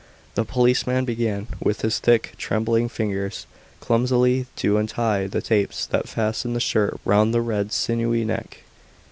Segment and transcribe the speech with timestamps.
[0.33, 3.45] The policeman began, with his thick, trembling fingers,
[3.81, 8.63] clumsily to untie the tapes that fastened the shirt round the red, sinewy neck.